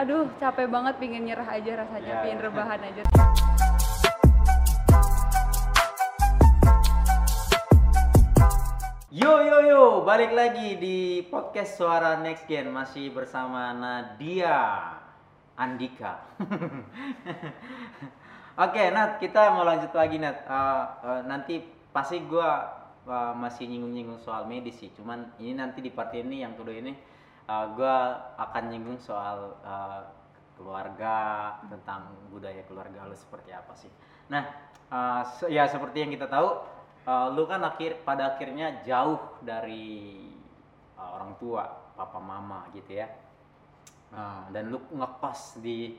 aduh 0.00 0.24
capek 0.40 0.68
banget 0.72 0.94
pingin 0.96 1.28
nyerah 1.28 1.48
aja 1.48 1.84
rasanya 1.84 2.08
Ya, 2.08 2.20
pingin 2.24 2.40
ya. 2.40 2.44
rebahan 2.48 2.80
aja 2.80 3.02
Yo 9.12 9.44
yo 9.44 9.58
yo, 9.68 9.82
balik 10.08 10.32
lagi 10.32 10.80
di 10.80 10.98
podcast 11.28 11.76
Suara 11.76 12.16
Next 12.16 12.48
Gen 12.48 12.72
masih 12.72 13.12
bersama 13.12 13.76
Nadia 13.76 14.88
Andika. 15.52 16.24
Oke, 18.64 18.82
Nat, 18.88 19.20
kita 19.20 19.52
mau 19.52 19.68
lanjut 19.68 19.92
lagi 19.92 20.16
Nat. 20.16 20.48
Eh, 20.48 20.84
eh, 21.04 21.20
nanti 21.28 21.60
pasti 21.92 22.24
gua 22.24 22.72
eh, 23.04 23.32
masih 23.36 23.68
nyinggung-nyinggung 23.68 24.24
soal 24.24 24.48
medis 24.48 24.80
sih. 24.80 24.88
Cuman 24.96 25.36
ini 25.36 25.60
nanti 25.60 25.84
di 25.84 25.92
part 25.92 26.16
ini 26.16 26.40
yang 26.40 26.56
kedua 26.56 26.72
ini 26.72 26.96
eh, 27.48 27.66
gua 27.76 27.96
akan 28.38 28.62
nyinggung 28.70 28.98
soal 29.00 29.56
eh, 29.64 30.02
keluarga 30.58 31.16
tentang 31.66 32.12
budaya 32.30 32.62
keluarga 32.68 33.08
lo 33.08 33.16
seperti 33.16 33.50
apa 33.50 33.72
sih. 33.74 33.90
Nah, 34.30 34.42
eh, 34.92 35.22
se- 35.26 35.50
ya 35.50 35.66
seperti 35.66 36.04
yang 36.06 36.12
kita 36.14 36.28
tahu 36.28 36.72
Uh, 37.02 37.34
lu 37.34 37.50
kan 37.50 37.58
akhir 37.66 38.06
pada 38.06 38.38
akhirnya 38.38 38.78
jauh 38.86 39.18
dari 39.42 40.22
uh, 40.94 41.18
orang 41.18 41.34
tua 41.42 41.66
papa 41.98 42.22
mama 42.22 42.70
gitu 42.78 42.94
ya 42.94 43.10
Uh, 44.12 44.44
dan 44.52 44.68
lu 44.68 44.76
ngekos 44.92 45.64
di 45.64 45.96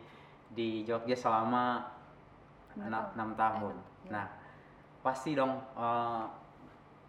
di 0.53 0.85
Jogja 0.85 1.17
selama 1.17 1.81
Enam 2.77 3.33
tahun. 3.33 3.73
Eh, 3.73 4.05
ya. 4.05 4.09
nah 4.13 4.25
pasti 5.01 5.33
dong 5.33 5.57
uh, 5.73 6.29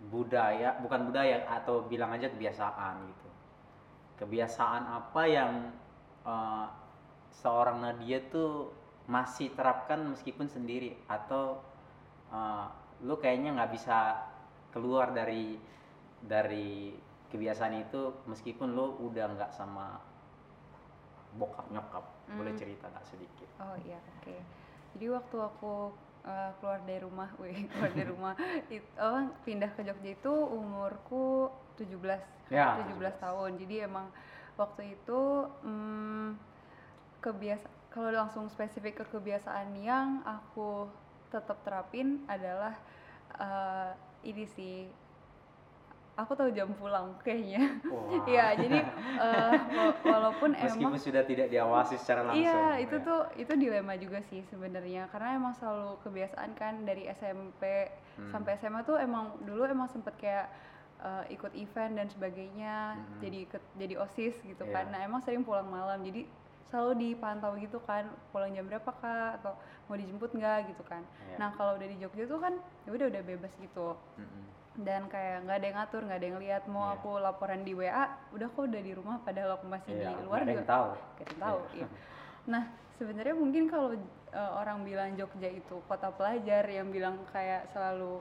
budaya 0.08 0.80
bukan 0.80 1.04
budaya 1.04 1.44
atau 1.44 1.84
bilang 1.84 2.08
aja 2.16 2.32
kebiasaan 2.32 3.04
gitu 3.04 3.23
kebiasaan 4.20 4.82
apa 4.88 5.22
yang 5.26 5.52
uh, 6.24 6.66
seorang 7.34 7.82
Nadia 7.82 8.22
tuh 8.30 8.70
masih 9.10 9.52
terapkan 9.52 10.00
meskipun 10.14 10.46
sendiri? 10.48 10.96
Atau 11.10 11.60
uh, 12.30 12.66
lu 13.04 13.16
kayaknya 13.20 13.54
nggak 13.58 13.72
bisa 13.74 13.98
keluar 14.72 15.12
dari 15.14 15.58
dari 16.24 16.94
kebiasaan 17.30 17.74
itu 17.84 18.24
meskipun 18.30 18.72
lu 18.72 18.96
udah 19.02 19.26
nggak 19.34 19.52
sama 19.52 19.98
bokap 21.34 21.66
nyokap? 21.74 22.04
Boleh 22.34 22.54
Hmm. 22.54 22.60
cerita 22.60 22.86
nggak 22.88 23.06
sedikit? 23.06 23.48
Oh 23.60 23.76
iya 23.86 23.98
oke. 24.18 24.36
Jadi 24.94 25.06
waktu 25.10 25.36
aku 25.42 25.72
eh, 26.24 26.50
keluar 26.58 26.80
dari 26.86 27.00
rumah 27.02 27.28
wih 27.42 27.66
keluar 27.70 27.90
dari 27.92 28.08
rumah 28.08 28.34
itu 28.70 28.88
oh, 28.98 29.22
pindah 29.44 29.70
ke 29.74 29.82
Jogja 29.84 30.10
itu 30.14 30.32
umurku 30.32 31.50
17 31.76 32.20
Ya, 32.52 32.76
17 32.76 33.00
17. 33.00 33.24
tahun 33.24 33.50
jadi 33.56 33.88
emang 33.88 34.06
waktu 34.54 34.94
itu 34.94 35.20
hmm, 35.64 36.36
kebiasa 37.20 37.66
kalau 37.88 38.10
langsung 38.10 38.50
spesifik 38.50 39.00
ke 39.00 39.04
kebiasaan 39.08 39.72
yang 39.80 40.20
aku 40.26 40.90
tetap 41.32 41.58
terapin 41.64 42.22
adalah 42.28 42.74
eh, 43.38 43.90
ini 44.22 44.44
sih 44.46 44.86
aku 46.14 46.30
tahu 46.38 46.54
jam 46.54 46.70
pulang 46.78 47.10
kayaknya 47.26 47.74
Wah. 47.90 48.22
Iya, 48.30 48.46
jadi 48.54 48.78
wa- 49.74 49.98
walaupun 50.06 50.54
meskipun 50.62 50.94
emang 50.94 51.02
sudah 51.02 51.22
tidak 51.26 51.50
diawasi 51.50 51.98
secara 51.98 52.22
langsung 52.22 52.38
Iya, 52.46 52.86
itu 52.86 52.96
ya. 53.02 53.02
tuh 53.02 53.20
itu 53.34 53.52
dilema 53.58 53.94
juga 53.98 54.22
sih 54.30 54.46
sebenarnya 54.46 55.10
karena 55.10 55.34
emang 55.34 55.58
selalu 55.58 55.98
kebiasaan 56.06 56.54
kan 56.54 56.86
dari 56.86 57.10
SMP 57.10 57.90
Hmm. 58.14 58.30
sampai 58.30 58.54
SMA 58.62 58.86
tuh 58.86 58.94
emang 58.94 59.34
dulu 59.42 59.66
emang 59.66 59.90
sempet 59.90 60.14
kayak 60.14 60.46
eh, 60.96 61.24
ikut 61.30 61.52
event 61.54 61.92
dan 61.94 62.06
sebagainya, 62.06 62.76
Hmm. 62.94 63.18
jadi 63.18 63.38
ikut 63.44 63.62
jadi 63.74 63.94
OSIS 63.98 64.36
gitu 64.40 64.62
Iya. 64.62 64.72
kan. 64.72 64.84
Nah, 64.88 65.00
emang 65.00 65.20
sering 65.20 65.42
pulang 65.42 65.66
malam. 65.66 66.00
Jadi 66.00 66.24
selalu 66.64 66.92
dipantau 66.96 67.54
gitu 67.54 67.78
kan, 67.80 68.02
pulang 68.30 68.50
jam 68.50 68.64
berapa 68.64 68.88
Kak 68.90 69.30
atau 69.38 69.52
mau 69.84 69.94
dijemput 69.94 70.32
nggak 70.32 70.70
gitu 70.70 70.82
kan. 70.82 71.04
Iya. 71.24 71.36
Nah, 71.36 71.50
kalau 71.52 71.74
udah 71.74 71.84
di 71.84 71.96
Jogja 71.96 72.24
tuh 72.24 72.38
kan 72.38 72.54
ya 72.82 72.90
udah 72.90 73.06
udah 73.06 73.22
bebas 73.22 73.52
gitu 73.54 73.94
Mm-mm. 74.16 74.42
dan 74.76 75.06
kayak 75.06 75.44
nggak 75.44 75.54
ada 75.54 75.66
yang 75.66 75.76
ngatur 75.78 76.00
nggak 76.02 76.18
ada 76.18 76.26
yang 76.26 76.38
lihat 76.40 76.62
mau 76.66 76.84
Iya. 76.84 76.94
aku 76.96 77.10
laporan 77.16 77.60
di 77.62 77.72
WA 77.72 78.04
udah 78.32 78.48
kok 78.48 78.64
udah 78.64 78.82
di 78.82 78.92
rumah 78.92 79.16
padahal 79.20 79.50
aku 79.54 79.66
masih 79.68 79.92
Iya, 79.92 80.02
di 80.10 80.14
luar 80.20 80.40
nggak 80.40 80.42
ada 80.42 80.50
juga 80.50 80.58
yang 80.58 80.66
tahu 80.66 80.88
Gak 80.90 80.98
ada 81.14 81.22
yang 81.22 81.38
tahu 81.38 81.58
iya. 81.70 81.86
nah 82.44 82.64
sebenarnya 82.90 83.34
mungkin 83.34 83.64
kalau 83.66 83.88
eh, 84.34 84.50
orang 84.56 84.78
bilang 84.82 85.14
Jogja 85.14 85.46
itu 85.46 85.76
kota 85.86 86.10
pelajar 86.10 86.64
yang 86.66 86.90
bilang 86.90 87.22
kayak 87.30 87.70
selalu 87.70 88.18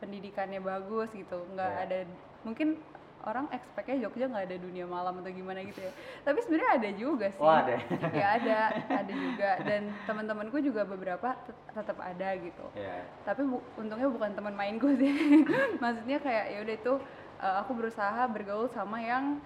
pendidikannya 0.00 0.58
bagus 0.58 1.12
gitu 1.12 1.44
nggak 1.50 1.70
Iya. 1.70 1.84
ada 1.84 1.98
mungkin 2.40 2.80
orang 3.20 3.44
expectnya 3.50 4.00
Jogja 4.00 4.26
nggak 4.26 4.46
ada 4.46 4.56
dunia 4.56 4.88
malam 4.88 5.12
atau 5.14 5.28
gimana 5.30 5.60
gitu 5.60 5.76
ya 5.78 5.92
tapi 6.22 6.40
sebenarnya 6.40 6.70
ada 6.74 6.90
juga 6.90 7.26
sih 7.28 7.36
Oh, 7.38 7.52
ada. 7.52 7.76
ya 8.10 8.26
ada 8.34 8.58
ada 8.90 9.12
juga 9.12 9.50
dan 9.60 9.82
teman-temanku 10.02 10.56
juga 10.58 10.82
beberapa 10.82 11.36
tet- 11.38 11.64
tetap 11.70 12.00
ada 12.00 12.28
gitu 12.34 12.64
Iya. 12.72 13.04
tapi 13.22 13.44
bu- 13.44 13.60
untungnya 13.76 14.08
bukan 14.08 14.32
teman 14.32 14.54
mainku 14.54 14.88
sih 14.94 15.12
maksudnya 15.84 16.16
kayak 16.18 16.44
ya 16.48 16.58
udah 16.60 16.74
itu 16.74 16.92
uh, 17.38 17.54
aku 17.60 17.76
berusaha 17.76 18.24
bergaul 18.26 18.64
sama 18.66 18.96
yang 18.98 19.36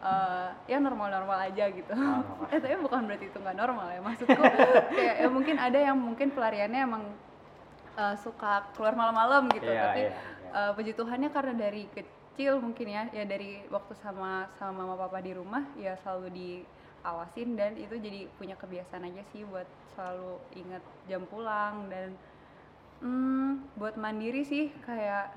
uh, 0.00 0.48
yang 0.64 0.80
normal-normal 0.80 1.36
aja 1.42 1.68
gitu 1.68 1.92
Ah, 1.92 2.24
normal. 2.24 2.48
eh 2.56 2.58
tapi 2.58 2.74
bukan 2.78 3.00
berarti 3.04 3.26
itu 3.26 3.38
nggak 3.38 3.56
normal 3.56 3.86
ya 3.90 4.00
maksudku 4.00 4.40
kayak 4.96 5.14
ya 5.18 5.28
mungkin 5.28 5.56
ada 5.58 5.76
yang 5.78 6.00
mungkin 6.00 6.32
pelariannya 6.32 6.80
emang 6.80 7.04
uh, 7.98 8.14
suka 8.16 8.70
keluar 8.72 8.94
malam-malam 8.94 9.50
gitu 9.50 9.66
Iya, 9.66 9.82
tapi 9.82 10.02
iya, 10.06 10.12
iya. 10.14 10.54
uh, 10.54 10.70
puji 10.72 10.92
Tuhannya 10.94 11.28
karena 11.28 11.54
dari 11.58 11.84
kecil 11.90 12.62
mungkin 12.62 12.86
ya 12.86 13.02
ya 13.10 13.26
dari 13.26 13.66
waktu 13.66 13.98
sama 13.98 14.46
sama 14.56 14.86
mama 14.86 14.94
papa 14.94 15.18
di 15.18 15.34
rumah 15.34 15.66
ya 15.74 15.98
selalu 15.98 16.30
diawasin 16.30 17.58
dan 17.58 17.74
itu 17.74 17.98
jadi 17.98 18.30
punya 18.38 18.54
kebiasaan 18.54 19.02
aja 19.04 19.22
sih 19.34 19.42
buat 19.42 19.66
selalu 19.98 20.38
ingat 20.54 20.82
jam 21.10 21.26
pulang 21.26 21.90
dan 21.90 22.14
hmm, 23.02 23.74
buat 23.74 23.98
mandiri 23.98 24.46
sih 24.46 24.70
kayak 24.86 25.34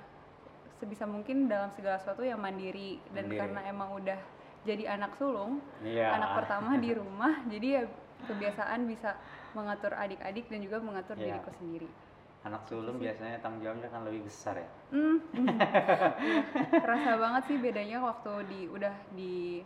sebisa 0.77 1.05
mungkin 1.05 1.45
dalam 1.45 1.69
segala 1.73 1.97
sesuatu 1.97 2.21
yang 2.21 2.41
mandiri 2.41 2.97
dan 3.13 3.29
Mandiri. 3.29 3.37
karena 3.41 3.59
emang 3.69 3.89
udah 3.97 4.17
jadi 4.61 4.93
anak 4.93 5.17
sulung 5.17 5.57
Iya. 5.81 6.13
anak 6.17 6.41
pertama 6.45 6.77
di 6.77 6.93
rumah 7.01 7.41
jadi 7.49 7.67
ya 7.69 7.83
kebiasaan 8.29 8.85
bisa 8.85 9.17
mengatur 9.57 9.93
adik-adik 9.97 10.45
dan 10.49 10.61
juga 10.61 10.77
mengatur 10.81 11.17
Iya. 11.17 11.37
diriku 11.37 11.49
sendiri 11.57 11.89
anak 12.41 12.65
sulung 12.65 12.97
biasanya 12.97 13.37
tanggung 13.37 13.61
jawabnya 13.61 13.89
kan 13.93 14.01
lebih 14.01 14.25
besar 14.25 14.57
ya? 14.57 14.69
Hmm, 14.89 15.17
hmm. 15.21 15.47
Kerasa 16.83 17.11
banget 17.21 17.43
sih 17.45 17.57
bedanya 17.61 18.01
waktu 18.01 18.33
di 18.49 18.59
udah 18.65 18.95
di 19.13 19.61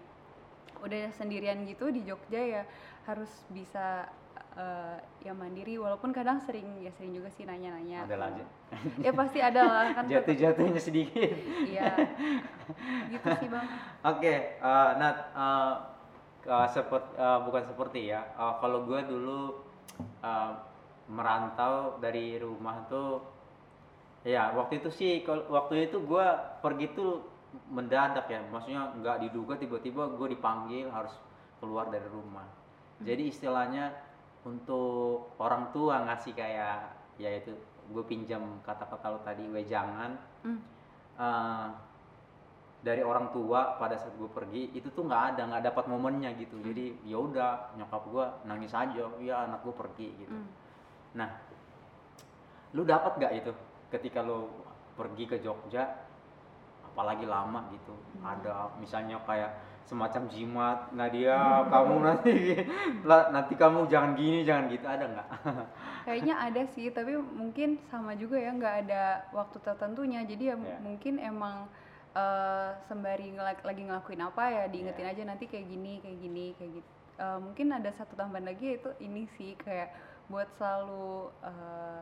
udah 0.84 1.08
sendirian 1.16 1.64
gitu 1.64 1.88
di 1.88 2.04
Jogja 2.04 2.38
ya 2.38 2.64
harus 3.08 3.32
bisa 3.48 4.12
eh, 4.60 4.98
ya 5.24 5.32
mandiri. 5.32 5.80
Walaupun 5.80 6.12
kadang 6.12 6.44
sering 6.44 6.84
ya 6.84 6.92
sering 7.00 7.16
juga 7.16 7.32
sih 7.32 7.48
nanya-nanya. 7.48 8.04
Ada 8.04 8.16
aja 8.20 8.46
ya 9.00 9.12
pasti 9.16 9.40
ada 9.40 9.62
lah 9.64 9.86
kan 9.96 10.04
jatuh-jatuhnya 10.12 10.82
sedikit. 10.84 11.32
Iya. 11.64 11.96
Gitu 13.08 13.28
sih 13.40 13.48
bang. 13.48 13.68
Oke, 14.12 14.36
eh, 14.60 14.90
Nat, 15.00 15.18
eh, 15.32 15.74
eh, 16.44 16.68
sepet- 16.76 17.16
eh, 17.16 17.40
bukan 17.40 17.64
seperti 17.72 18.12
ya. 18.12 18.20
eh, 18.36 18.54
kalau 18.60 18.84
gue 18.84 19.00
dulu 19.08 19.64
eh, 20.20 20.52
merantau 21.10 21.98
dari 22.02 22.38
rumah 22.42 22.86
tuh, 22.90 23.22
ya 24.26 24.54
waktu 24.58 24.82
itu 24.82 24.90
sih, 24.90 25.12
waktu 25.28 25.90
itu 25.90 26.02
gue 26.02 26.28
pergi 26.62 26.88
tuh 26.98 27.26
mendadak 27.70 28.26
ya. 28.30 28.42
Maksudnya 28.50 28.94
nggak 29.00 29.18
diduga 29.30 29.56
tiba-tiba 29.60 30.10
gue 30.18 30.28
dipanggil 30.34 30.90
harus 30.90 31.14
keluar 31.62 31.90
dari 31.94 32.08
rumah. 32.10 32.46
Jadi 33.04 33.28
istilahnya 33.30 33.92
untuk 34.48 35.36
orang 35.42 35.70
tua 35.76 36.06
ngasih 36.06 36.34
kayak, 36.34 36.96
ya 37.22 37.30
itu 37.34 37.54
gue 37.92 38.04
pinjam 38.06 38.42
kata-kata 38.66 39.06
lo 39.14 39.20
tadi 39.22 39.46
wejangan. 39.50 40.18
Hmm. 40.46 40.60
eh, 41.16 41.68
dari 42.86 43.02
orang 43.02 43.34
tua 43.34 43.82
pada 43.82 43.98
saat 43.98 44.14
gue 44.14 44.30
pergi 44.30 44.70
itu 44.78 44.94
tuh 44.94 45.10
nggak 45.10 45.24
ada 45.34 45.42
nggak 45.50 45.74
dapat 45.74 45.86
momennya 45.90 46.38
gitu 46.38 46.62
jadi 46.62 46.94
ya 47.02 47.18
udah 47.18 47.74
nyokap 47.82 48.04
gue 48.14 48.26
nangis 48.46 48.70
aja 48.78 49.10
ya 49.18 49.36
anak 49.50 49.66
gue 49.66 49.74
pergi 49.74 50.08
gitu 50.22 50.38
Hmm. 50.38 50.46
Nah 51.16 51.32
lu 52.76 52.84
dapat 52.84 53.16
gak 53.18 53.34
itu? 53.34 53.52
Ketika 53.88 54.20
lu 54.20 54.52
pergi 54.94 55.24
ke 55.26 55.40
Jogja 55.40 55.88
apalagi 56.86 57.24
lama 57.24 57.68
gitu. 57.72 57.96
Ada 58.20 58.76
misalnya 58.80 59.20
kayak 59.24 59.52
semacam 59.86 60.26
jimat 60.28 60.80
Nadia 60.92 61.38
kamu 61.70 61.96
nanti 62.02 62.34
nanti 63.06 63.54
kamu 63.54 63.88
jangan 63.88 64.12
gini 64.16 64.44
jangan 64.44 64.68
gitu. 64.68 64.86
Ada 64.86 65.06
nggak? 65.08 65.28
Kayaknya 66.06 66.36
ada 66.38 66.62
sih 66.70 66.88
tapi 66.90 67.16
mungkin 67.18 67.82
sama 67.90 68.14
juga 68.14 68.38
ya 68.38 68.52
nggak 68.52 68.76
ada 68.88 69.04
waktu 69.32 69.58
tertentunya. 69.60 70.22
Jadi 70.24 70.44
ya 70.52 70.56
Iya. 70.56 70.78
mungkin 70.80 71.16
emang 71.18 71.68
eh, 72.12 72.70
sembari 72.82 73.36
ngelak- 73.36 73.64
lagi 73.64 73.84
ngelakuin 73.84 74.24
apa 74.24 74.44
ya 74.48 74.64
diingetin 74.68 75.04
Iya. 75.04 75.12
aja 75.16 75.24
nanti 75.28 75.46
kayak 75.46 75.68
gini 75.68 75.94
kayak 76.00 76.18
gini 76.20 76.46
kayak 76.56 76.72
gitu 76.76 76.90
Eh, 77.16 77.40
mungkin 77.40 77.72
ada 77.72 77.88
satu 77.96 78.12
tambahan 78.12 78.44
lagi 78.44 78.76
yaitu 78.76 78.92
ini 79.00 79.24
sih 79.40 79.56
kayak 79.56 79.88
buat 80.28 80.50
selalu 80.54 81.10
eh, 81.42 82.02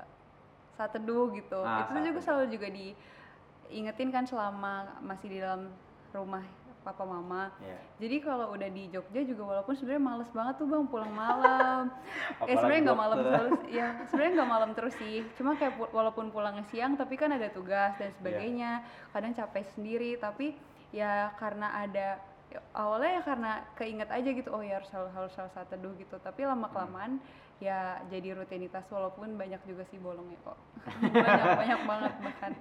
saat 0.74 0.92
teduh 0.92 1.30
gitu 1.32 1.60
Ah, 1.60 1.86
itu 1.86 2.00
juga 2.02 2.10
teduh. 2.12 2.24
selalu 2.24 2.46
juga 2.50 2.68
diingetin 2.68 4.10
kan 4.10 4.24
selama 4.24 4.74
masih 5.00 5.28
di 5.28 5.38
dalam 5.38 5.70
rumah 6.10 6.44
papa 6.80 7.04
mama 7.04 7.48
Iya. 7.58 7.80
jadi 7.98 8.16
kalau 8.22 8.52
udah 8.52 8.68
di 8.68 8.88
Jogja 8.88 9.24
juga 9.24 9.44
walaupun 9.50 9.72
sebenarnya 9.72 10.04
males 10.04 10.28
banget 10.30 10.56
tuh 10.58 10.68
bang 10.68 10.84
pulang 10.86 11.14
malam 11.14 11.88
eh 12.44 12.54
sebenarnya 12.54 12.82
nggak 12.84 13.00
malam 13.00 13.18
terus 13.22 13.52
ya 13.72 13.88
sebenarnya 14.06 14.34
nggak 14.36 14.52
malam 14.52 14.70
terus 14.74 14.94
sih 14.98 15.18
cuma 15.34 15.56
kayak 15.56 15.74
pu- 15.74 15.88
walaupun 15.90 16.28
pulangnya 16.28 16.68
siang 16.68 16.94
tapi 16.94 17.16
kan 17.16 17.32
ada 17.32 17.48
tugas 17.50 17.96
Iya. 17.96 18.00
dan 18.02 18.12
sebagainya 18.14 18.72
kadang 19.10 19.32
capek 19.32 19.64
sendiri 19.70 20.12
tapi 20.18 20.60
ya 20.92 21.32
karena 21.34 21.72
ada 21.74 22.20
ya, 22.54 22.62
awalnya 22.78 23.18
ya 23.18 23.22
karena 23.26 23.52
keinget 23.74 24.10
aja 24.14 24.30
gitu 24.30 24.50
oh 24.54 24.62
ya 24.62 24.78
harus 24.78 24.90
harus 24.94 25.34
harus 25.34 25.52
saat 25.54 25.68
teduh 25.74 25.92
gitu 25.98 26.22
tapi 26.22 26.46
lama 26.46 26.70
kelamaan 26.70 27.18
ya 27.62 28.02
jadi 28.12 28.36
rutinitas 28.36 28.84
walaupun 28.92 29.40
banyak 29.40 29.62
juga 29.64 29.88
sih 29.88 29.96
bolongnya 29.98 30.36
kok 30.44 30.58
banyak 31.26 31.48
banyak 31.58 31.82
banget 31.88 32.14
bahkan 32.20 32.52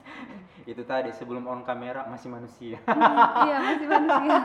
Itu 0.63 0.87
tadi 0.87 1.11
sebelum 1.11 1.51
on 1.51 1.67
kamera 1.67 2.07
masih 2.07 2.31
manusia. 2.31 2.79
Hmm, 2.87 3.51
iya 3.51 3.57
masih 3.59 3.87
manusia 3.91 4.39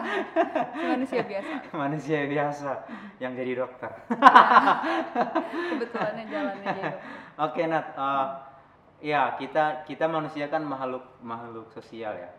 masih 0.73 0.87
manusia 0.89 1.21
biasa 1.21 1.53
manusia 1.77 2.19
biasa 2.25 2.71
yang 3.21 3.37
jadi 3.37 3.53
dokter. 3.53 3.91
kebetulannya 5.77 6.25
jalannya 6.25 6.65
jadi 6.65 6.81
dokter. 6.89 7.13
Oke 7.37 7.61
Nat, 7.69 7.85
eh, 7.93 8.27
ya 9.13 9.37
kita 9.37 9.85
kita 9.85 10.09
manusia 10.09 10.49
kan 10.49 10.65
makhluk 10.65 11.05
makhluk 11.21 11.69
sosial 11.69 12.17
ya. 12.17 12.33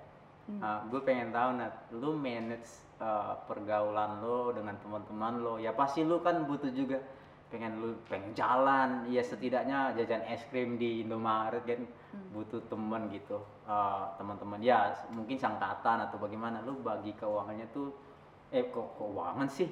gue 0.90 1.00
pengen 1.06 1.31
tahu 1.31 1.55
Nat, 1.55 1.75
lu 1.94 2.19
manage 2.19 2.88
eh, 3.00 3.34
pergaulan 3.48 4.20
lo 4.22 4.50
dengan 4.52 4.74
teman-teman 4.82 5.34
lo, 5.40 5.54
ya 5.58 5.72
pasti 5.72 6.02
lu 6.02 6.18
kan 6.22 6.44
butuh 6.46 6.70
juga 6.74 6.98
pengen 7.48 7.80
lu 7.80 7.96
pengen 8.12 8.36
jalan, 8.36 9.08
ya 9.08 9.24
setidaknya 9.24 9.96
jajan 9.96 10.20
es 10.28 10.44
krim 10.52 10.76
di 10.76 11.00
Indomaret 11.00 11.64
kan 11.64 11.86
butuh 12.34 12.60
teman 12.68 13.08
gitu, 13.08 13.40
Eh, 13.68 14.04
teman-teman. 14.16 14.60
Ya 14.64 14.96
mungkin 15.12 15.36
sangkatan 15.36 16.00
atau 16.08 16.16
bagaimana, 16.16 16.64
lu 16.64 16.80
bagi 16.80 17.12
keuangannya 17.16 17.68
tuh 17.72 17.92
eh 18.48 18.64
kok 18.72 18.96
keuangan 18.96 19.44
sih? 19.48 19.68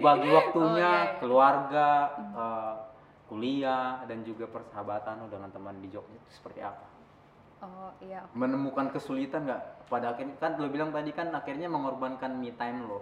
Bagi 0.00 0.28
waktunya 0.36 0.60
Oh, 0.60 0.76
iya, 0.76 0.92
iya. 1.08 1.16
keluarga 1.20 1.88
eh, 2.36 2.74
kuliah 3.28 4.04
dan 4.04 4.20
juga 4.26 4.44
persahabatan 4.50 5.24
lo 5.24 5.26
dengan 5.30 5.48
teman 5.54 5.78
di 5.80 5.88
Jogja 5.88 6.12
itu 6.18 6.30
seperti 6.34 6.60
apa 6.60 6.99
oh 7.60 7.92
iya 8.00 8.24
menemukan 8.32 8.88
kesulitan 8.90 9.44
nggak 9.46 9.62
pada 9.90 10.14
akhirnya 10.14 10.36
kan 10.38 10.56
lo 10.56 10.68
bilang 10.70 10.90
tadi 10.94 11.10
kan 11.12 11.28
akhirnya 11.34 11.68
mengorbankan 11.68 12.32
me 12.36 12.50
time 12.54 12.86
lo 12.86 13.00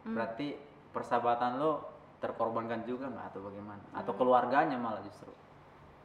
Hmm. 0.00 0.16
berarti 0.16 0.56
persahabatan 0.90 1.60
lo 1.60 1.72
terkorbankan 2.24 2.88
juga 2.88 3.12
nggak 3.12 3.26
atau 3.32 3.40
bagaimana 3.44 3.84
atau 3.92 4.12
Hmm. 4.12 4.18
keluarganya 4.18 4.76
malah 4.80 5.04
justru 5.04 5.28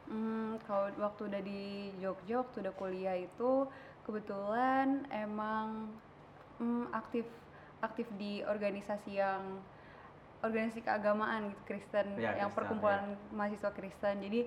Hmm, 0.06 0.54
kalau 0.70 0.86
waktu 1.02 1.26
udah 1.26 1.42
di 1.42 1.90
Jogja, 1.98 2.38
waktu 2.38 2.62
udah 2.62 2.74
kuliah 2.78 3.16
itu 3.18 3.66
kebetulan 4.06 5.02
emang 5.10 5.90
hmm, 6.62 6.94
aktif 6.94 7.26
aktif 7.82 8.06
di 8.14 8.38
organisasi 8.46 9.18
yang 9.18 9.58
organisasi 10.46 10.86
keagamaan 10.86 11.50
gitu 11.50 11.62
Kristen, 11.66 12.06
Iya, 12.14 12.38
yang 12.38 12.54
Kristen, 12.54 12.54
perkumpulan 12.54 13.02
mahasiswa 13.34 13.70
Kristen. 13.74 14.22
Jadi 14.22 14.40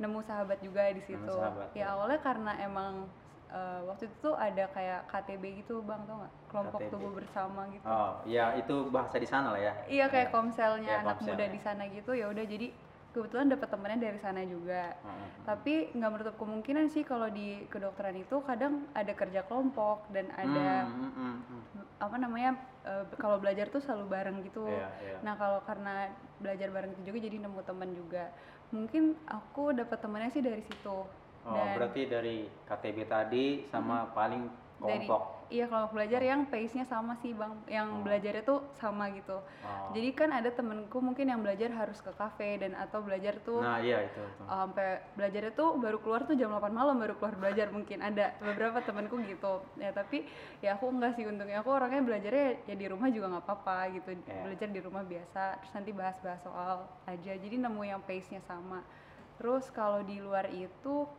nemu 0.00 0.20
sahabat 0.22 0.58
juga 0.58 0.88
di 0.88 1.02
situ. 1.02 1.28
sahabat, 1.30 1.70
ya 1.72 1.78
ya. 1.78 1.92
awalnya 1.92 2.18
karena 2.18 2.52
emang 2.58 3.04
eh, 3.48 3.80
waktu 3.84 4.06
itu 4.06 4.16
tuh 4.20 4.34
ada 4.34 4.64
kayak 4.70 5.04
KTB 5.06 5.44
gitu 5.60 5.82
bang, 5.82 6.00
tau 6.04 6.16
nggak? 6.18 6.32
Kelompok 6.48 6.80
KTB. 6.80 6.90
tubuh 6.90 7.12
bersama 7.14 7.62
gitu. 7.68 7.84
oh 7.84 8.12
ya 8.24 8.54
itu 8.54 8.76
bahasa 8.88 9.16
di 9.16 9.26
sana 9.26 9.52
lah 9.52 9.60
ya 9.60 9.72
Iya 9.86 10.06
kayak 10.06 10.28
Ya. 10.28 10.32
komselnya 10.32 10.88
Kayak 10.88 11.02
anak 11.04 11.16
komsel, 11.18 11.28
muda 11.30 11.44
ya. 11.44 11.50
di 11.50 11.60
sana 11.60 11.82
gitu 11.86 12.10
ya 12.12 12.26
udah 12.26 12.44
jadi 12.44 12.68
kebetulan 13.10 13.50
dapet 13.50 13.66
temennya 13.66 13.98
dari 14.00 14.18
sana 14.18 14.40
juga. 14.46 14.94
Heeh. 14.96 15.28
Tapi 15.42 15.74
nggak 15.90 16.10
menutup 16.10 16.34
kemungkinan 16.38 16.86
sih 16.86 17.02
kalau 17.02 17.26
di 17.26 17.66
kedokteran 17.66 18.14
itu 18.14 18.38
kadang 18.40 18.86
ada 18.92 19.10
kerja 19.10 19.42
kelompok 19.42 20.06
dan 20.08 20.30
ada 20.32 20.86
Hmm, 20.86 21.10
hmm, 21.10 21.12
hmm, 21.42 21.62
hmm. 21.74 21.84
apa 21.98 22.16
namanya 22.16 22.50
eh, 22.80 23.02
kalau 23.18 23.36
belajar 23.36 23.66
tuh 23.66 23.82
selalu 23.82 24.06
bareng 24.06 24.38
gitu. 24.42 24.62
Iya, 24.64 24.88
iya. 25.02 25.16
Nah 25.20 25.34
kalau 25.34 25.58
karena 25.60 26.06
belajar 26.38 26.70
bareng 26.70 26.94
itu 26.94 27.02
juga 27.04 27.18
jadi 27.20 27.36
nemu 27.42 27.60
teman 27.60 27.90
juga. 27.92 28.30
Mungkin 28.70 29.18
aku 29.26 29.74
dapat 29.74 29.98
temennya 29.98 30.30
sih 30.30 30.42
dari 30.42 30.62
situ. 30.62 30.98
oh 31.40 31.54
dan 31.56 31.72
berarti 31.72 32.04
dari 32.04 32.44
KTB 32.68 33.08
tadi 33.08 33.44
sama 33.72 34.12
paling 34.12 34.44
dari 34.80 35.04
kelompok 35.04 35.22
iya 35.50 35.66
kelompok 35.66 35.98
belajar 35.98 36.22
yang 36.22 36.46
pace-nya 36.46 36.86
sama 36.86 37.18
sih 37.18 37.34
bang, 37.34 37.50
yang 37.66 37.90
Oh. 37.90 38.06
belajarnya 38.06 38.46
tuh 38.46 38.62
sama 38.70 39.10
gitu. 39.10 39.34
Oh. 39.34 39.90
Jadi 39.90 40.14
kan 40.14 40.30
ada 40.30 40.46
temenku 40.46 41.02
mungkin 41.02 41.26
yang 41.26 41.42
belajar 41.42 41.74
harus 41.74 41.98
ke 41.98 42.14
kafe 42.14 42.54
dan 42.56 42.78
atau 42.78 43.02
belajar 43.02 43.34
tuh 43.42 43.58
nah 43.58 43.82
iya 43.82 44.06
itu, 44.06 44.22
uh, 44.46 44.62
sampai 44.70 45.02
belajarnya 45.18 45.50
tuh 45.50 45.74
baru 45.74 45.98
keluar 45.98 46.22
tuh 46.22 46.38
jam 46.38 46.54
8 46.54 46.70
malam 46.70 46.94
baru 46.96 47.18
keluar 47.18 47.34
belajar 47.34 47.66
mungkin 47.68 47.98
ada 47.98 48.30
beberapa 48.38 48.78
temanku 48.78 49.18
gitu 49.26 49.58
ya 49.74 49.90
tapi 49.90 50.22
ya 50.62 50.78
aku 50.78 50.86
enggak 50.86 51.18
sih 51.18 51.26
untungnya 51.26 51.58
aku 51.58 51.74
orangnya 51.74 52.06
belajarnya 52.06 52.70
ya 52.70 52.74
di 52.78 52.86
rumah 52.86 53.10
juga 53.10 53.26
nggak 53.28 53.42
apa-apa 53.42 53.78
gitu 53.90 54.08
Iya. 54.22 54.42
belajar 54.46 54.68
di 54.70 54.80
rumah 54.80 55.02
biasa 55.02 55.42
terus 55.58 55.72
nanti 55.74 55.90
bahas-bahas 55.90 56.40
soal 56.40 56.76
aja 57.04 57.32
jadi 57.34 57.56
nemu 57.58 57.82
yang 57.82 58.00
pace-nya 58.00 58.38
sama 58.46 58.86
terus 59.34 59.66
kalau 59.68 59.98
di 60.00 60.22
luar 60.22 60.46
itu 60.46 61.10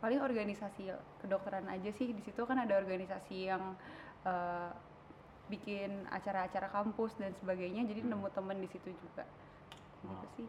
paling 0.00 0.18
organisasi 0.18 0.88
kedokteran 1.20 1.68
aja 1.68 1.92
sih. 1.92 2.10
Di 2.10 2.22
situ 2.22 2.42
kan 2.42 2.56
ada 2.56 2.74
organisasi 2.74 3.36
yang 3.46 3.76
uh, 4.24 4.70
bikin 5.46 6.08
acara-acara 6.08 6.68
kampus 6.68 7.14
dan 7.16 7.36
sebagainya. 7.36 7.84
Jadi 7.84 8.00
Hmm. 8.00 8.16
nemu 8.16 8.28
temen 8.30 8.56
di 8.56 8.68
situ 8.68 8.90
juga. 8.90 9.24
Gitu 10.00 10.26
sih. 10.36 10.48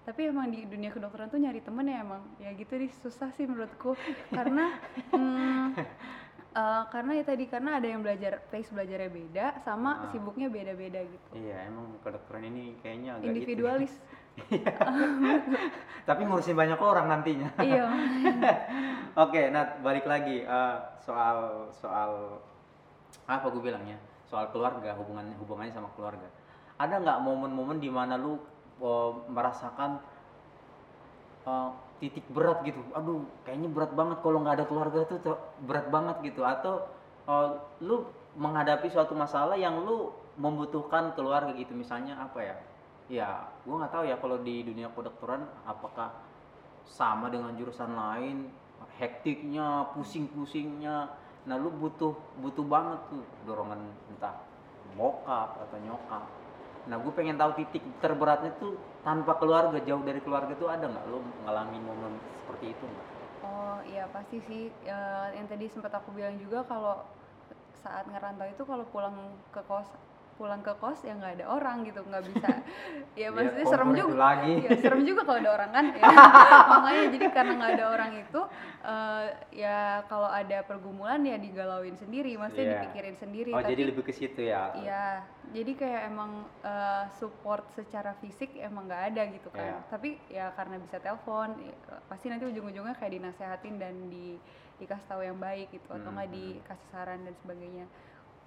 Tapi 0.00 0.20
emang 0.26 0.48
di 0.48 0.64
dunia 0.64 0.90
kedokteran 0.90 1.28
tuh 1.28 1.38
nyari 1.38 1.60
temen 1.60 1.84
ya 1.84 2.00
emang. 2.00 2.22
Ya 2.36 2.50
gitu 2.52 2.72
deh 2.72 2.90
susah 3.00 3.32
sih 3.32 3.44
menurutku. 3.44 3.94
Karena 4.36 4.74
hmm, 5.12 5.66
eh, 6.50 6.82
karena 6.90 7.12
ya 7.14 7.24
tadi 7.24 7.44
karena 7.46 7.78
ada 7.78 7.86
yang 7.86 8.02
belajar 8.02 8.42
pace 8.50 8.68
belajarnya 8.68 9.06
beda 9.08 9.46
sama 9.62 10.02
Ah. 10.02 10.08
sibuknya 10.10 10.50
beda-beda 10.50 10.98
gitu. 11.00 11.28
Iya, 11.36 11.68
emang 11.70 11.94
kedokteran 12.02 12.42
ini 12.44 12.74
kayaknya 12.82 13.16
agak 13.16 13.22
gitu. 13.22 13.32
individualis 13.38 13.92
Tapi 16.08 16.20
ngurusin 16.26 16.56
banyak 16.56 16.80
orang 16.80 17.06
nantinya. 17.06 17.50
iya 17.60 17.86
Oke, 19.22 19.50
Nat, 19.50 19.82
balik 19.82 20.06
lagi 20.06 20.42
eh, 20.46 20.76
soal 21.02 21.68
soal 21.74 22.40
apa 23.26 23.46
gue 23.50 23.62
bilangnya? 23.62 23.98
Soal 24.26 24.50
keluarga, 24.54 24.94
hubungannya 24.94 25.34
hubungannya 25.38 25.74
sama 25.74 25.90
keluarga. 25.98 26.30
Ada 26.80 27.02
nggak 27.02 27.18
momen-momen 27.22 27.78
di 27.82 27.90
mana 27.90 28.14
lu 28.16 28.38
eh, 28.80 29.12
merasakan 29.28 29.98
eh, 31.46 31.70
titik 32.00 32.26
berat 32.30 32.64
gitu? 32.64 32.80
Aduh, 32.96 33.26
kayaknya 33.44 33.68
berat 33.70 33.92
banget 33.92 34.18
kalau 34.24 34.38
nggak 34.40 34.56
ada 34.62 34.66
keluarga 34.66 34.98
tuh 35.06 35.18
berat 35.66 35.86
banget 35.90 36.16
gitu. 36.26 36.42
Atau 36.46 36.86
eh, 37.28 37.50
lu 37.84 38.08
menghadapi 38.38 38.86
suatu 38.88 39.12
masalah 39.18 39.58
yang 39.58 39.82
lu 39.82 40.14
membutuhkan 40.38 41.12
keluarga 41.18 41.52
gitu, 41.58 41.74
misalnya 41.74 42.16
apa 42.16 42.40
ya? 42.40 42.56
Ya, 43.10 43.42
gue 43.66 43.74
nggak 43.74 43.90
tahu 43.90 44.04
ya 44.06 44.16
kalau 44.22 44.38
di 44.38 44.62
dunia 44.62 44.86
kedokteran 44.94 45.42
apakah 45.66 46.14
sama 46.86 47.26
dengan 47.26 47.50
jurusan 47.58 47.90
lain 47.90 48.46
hektiknya 49.02 49.90
pusing-pusingnya. 49.98 51.10
Nah 51.50 51.56
lu 51.58 51.74
butuh 51.74 52.14
butuh 52.38 52.62
banget 52.62 53.00
tuh 53.10 53.24
dorongan 53.50 53.82
entah 54.14 54.38
bokap 54.94 55.58
atau 55.58 55.78
nyokap. 55.82 56.24
Nah 56.86 56.96
gue 57.02 57.12
pengen 57.18 57.34
tahu 57.34 57.58
titik 57.58 57.82
terberatnya 57.98 58.54
tuh 58.62 58.78
tanpa 59.02 59.34
keluarga 59.42 59.82
jauh 59.82 60.06
dari 60.06 60.22
keluarga 60.22 60.54
tuh 60.54 60.70
ada 60.70 60.86
nggak? 60.86 61.04
Lu 61.10 61.18
ngalamin 61.42 61.82
momen 61.82 62.12
seperti 62.46 62.78
itu 62.78 62.84
nggak? 62.86 63.08
Oh 63.42 63.82
iya 63.90 64.06
pasti 64.14 64.38
sih. 64.46 64.70
Eh, 64.86 65.26
yang 65.34 65.50
tadi 65.50 65.66
sempat 65.66 65.90
aku 65.98 66.14
bilang 66.14 66.38
juga 66.38 66.62
kalau 66.62 67.02
saat 67.82 68.06
ngerantau 68.06 68.46
itu 68.46 68.62
kalau 68.62 68.84
pulang 68.92 69.16
ke 69.50 69.60
kos 69.66 69.88
pulang 70.40 70.64
ke 70.64 70.72
kos 70.80 71.04
ya 71.04 71.12
nggak 71.12 71.36
ada 71.36 71.44
orang 71.52 71.84
gitu 71.84 72.00
nggak 72.00 72.24
bisa 72.32 72.48
ya 73.20 73.28
maksudnya 73.28 73.64
kompor 73.68 73.76
serem 73.76 73.90
juga 73.92 74.16
lagi. 74.16 74.52
ya 74.64 74.70
serem 74.80 75.02
juga 75.04 75.20
kalau 75.28 75.38
ada 75.44 75.50
orang 75.52 75.70
kan 75.76 75.84
ya. 76.00 76.08
makanya 76.72 77.04
jadi 77.12 77.26
karena 77.28 77.52
nggak 77.60 77.72
ada 77.76 77.86
orang 77.92 78.10
itu 78.16 78.40
eh, 78.80 79.24
ya 79.52 79.78
kalau 80.08 80.30
ada 80.32 80.58
pergumulan 80.64 81.20
ya 81.20 81.36
digalauin 81.36 81.96
sendiri 82.00 82.40
maksudnya 82.40 82.64
Iya. 82.70 82.76
dipikirin 82.80 83.16
sendiri 83.20 83.50
oh 83.52 83.60
tapi 83.60 83.72
jadi 83.76 83.82
lebih 83.92 84.02
ke 84.08 84.12
situ 84.16 84.40
ya 84.48 84.72
Iya, 84.72 85.06
jadi 85.52 85.72
kayak 85.76 86.02
emang 86.08 86.30
eh, 86.62 87.04
support 87.18 87.68
secara 87.74 88.14
fisik 88.16 88.54
emang 88.56 88.86
nggak 88.86 89.02
ada 89.12 89.22
gitu 89.34 89.48
kan. 89.50 89.66
Iya. 89.66 89.78
Tapi 89.90 90.08
ya 90.30 90.46
karena 90.54 90.78
bisa 90.78 90.96
telepon, 91.02 91.58
ya, 91.58 91.74
pasti 92.06 92.30
nanti 92.30 92.46
ujung-ujungnya 92.46 92.94
kayak 92.96 93.18
dinasehatin 93.18 93.76
dan 93.76 93.94
di 94.08 94.38
dikasih 94.80 95.06
tahu 95.10 95.20
yang 95.20 95.36
baik 95.36 95.68
gitu 95.74 95.92
atau 95.92 96.08
Hmm, 96.08 96.16
nggak 96.16 96.28
hmm. 96.32 96.36
dikasih 96.38 96.88
saran 96.88 97.20
dan 97.26 97.34
sebagainya. 97.44 97.84